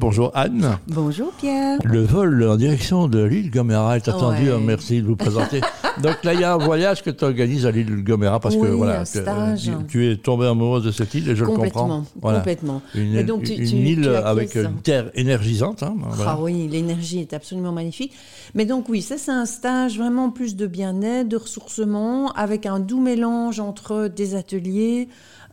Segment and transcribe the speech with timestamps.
[0.00, 0.78] Bonjour Anne.
[0.88, 1.78] Bonjour Pierre.
[1.84, 4.50] Le vol en direction de l'île Gomera est attendu.
[4.50, 4.58] Ouais.
[4.58, 5.60] Merci de vous présenter.
[6.02, 8.66] Donc là, il y a un voyage que tu organises à l'île Gomera parce que
[8.66, 9.54] voilà, un
[9.86, 12.04] tu- es tombée amoureuse de cette île et je le comprends.
[12.20, 12.38] Voilà.
[12.38, 12.82] complètement.
[12.94, 15.82] Une, Et donc, tu- une tu- île avec une terre énergisante.
[15.82, 16.32] hein, voilà.
[16.32, 18.12] Ah oui, l'énergie est absolument magnifique.
[18.54, 22.80] Mais donc oui, ça c'est un stage vraiment plus de bien-être, de ressourcement, avec un
[22.80, 25.08] doux mélange entre des ateliers.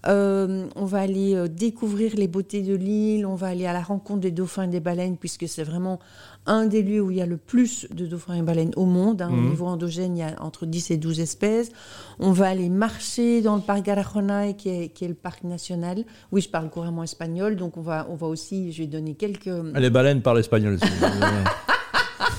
[0.05, 3.81] euh, on va aller euh, découvrir les beautés de l'île, on va aller à la
[3.81, 5.99] rencontre des dauphins et des baleines, puisque c'est vraiment
[6.45, 9.21] un des lieux où il y a le plus de dauphins et baleines au monde.
[9.23, 9.29] hein.
[9.29, 9.49] Au Mhm.
[9.49, 11.71] niveau endogène, il y a entre 10 et 12 espèces.
[12.19, 16.03] On va aller marcher dans le parc Garajonay, qui est, qui est le parc national.
[16.31, 19.49] Oui, je parle couramment espagnol, donc on va, on va aussi, je vais donner quelques...
[19.75, 20.91] Les baleines parlent espagnol aussi.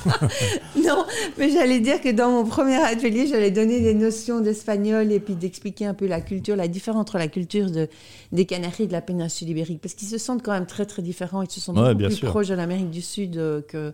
[0.84, 1.04] Non,
[1.38, 5.34] mais j'allais dire que dans mon premier atelier, j'allais donner des notions d'espagnol et puis
[5.34, 7.88] d'expliquer un peu la culture, la différence entre la culture de,
[8.32, 9.80] des Canaries et de la péninsule ibérique.
[9.80, 11.42] Parce qu'ils se sentent quand même très très différents.
[11.42, 12.28] Ils se sentent Ouais, beaucoup plus sûr.
[12.28, 13.92] proches de l'Amérique du Sud euh, que,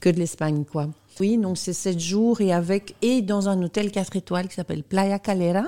[0.00, 0.88] que de l'Espagne, quoi.
[1.20, 4.82] Oui, donc c'est sept jours et avec et dans un hôtel 4 étoiles qui s'appelle
[4.82, 5.64] Playa Calera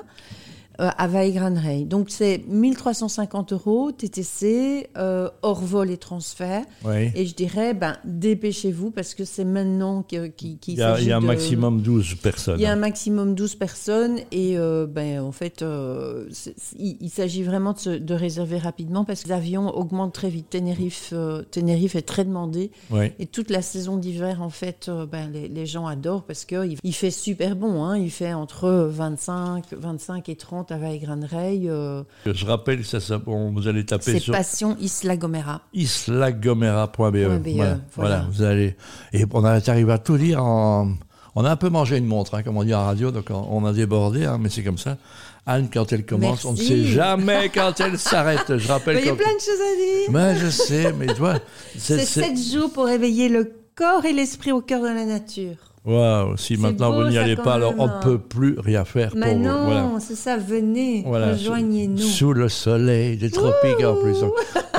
[0.80, 1.84] euh, à Valle Rey.
[1.84, 6.64] Donc c'est 1350 euros TTC euh, hors vol et transfert.
[6.84, 7.10] Oui.
[7.14, 11.06] Et je dirais, ben, dépêchez-vous parce que c'est maintenant qu'il qu'il Il y a, il
[11.06, 12.58] y a un de- maximum 12 personnes.
[12.58, 16.28] Il y a un maximum 12 personnes et euh, ben, en fait, euh,
[16.78, 20.50] il, il s'agit vraiment de, se- de réserver rapidement parce que l'avion augmente très vite.
[20.50, 21.12] Tenerife,
[21.50, 23.12] Tenerife est très demandé Oui.
[23.18, 26.92] et toute la saison d'hiver, en fait, ben, les, les gens adorent parce qu'il il
[26.94, 27.84] fait super bon.
[27.84, 31.62] Hein, il fait entre 25, 25 et 30 à Valle-Grande-Rey.
[31.66, 35.60] euh, Je rappelle ça, ça- bon, vous allez taper c'est sur Passion Isla Gomera.
[35.72, 37.42] islagomera.be.
[37.42, 38.76] .be, Voilà, vous allez.
[39.12, 40.92] Et on a arrivé à tout dire en.
[41.36, 43.34] On a un peu mangé une montre, hein, comme on dit en radio, donc on,
[43.50, 44.98] on a débordé, hein, mais c'est comme ça.
[45.46, 48.56] Anne, quand elle commence, on ne sait jamais quand elle s'arrête.
[48.56, 50.10] Je rappelle il y a plein de choses à dire.
[50.12, 51.40] Mais je sais, mais tu vois,
[51.76, 51.98] c'est.
[51.98, 55.56] C'est c'est- sept jours pour réveiller le corps et l'esprit au cœur de la nature.
[55.84, 58.86] Waouh, si maintenant beau, vous n'y allez quand pas, alors on ne peut plus rien
[58.86, 59.40] faire pour Mais vous.
[59.42, 59.90] non, Voilà.
[60.00, 61.98] c'est ça, venez, Voilà, rejoignez-nous.
[61.98, 64.16] sous, sous le soleil des tropiques en plus.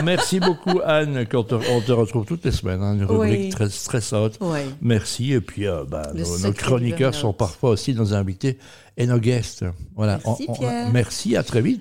[0.04, 3.50] Merci beaucoup Anne, qu'on te- on te retrouve toutes les semaines, hein, une rubrique Oui.
[3.50, 4.40] très stressante.
[4.82, 5.34] Merci.
[5.34, 8.58] Et puis, euh, bah, nos, chroniqueurs sont parfois aussi nos invités
[8.98, 9.64] et nos guests.
[9.96, 10.20] Voilà.
[10.26, 10.90] Merci, On- on- Pierre.
[10.92, 11.74] merci, à très vite.